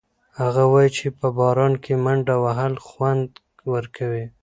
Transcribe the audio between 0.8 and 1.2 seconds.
چې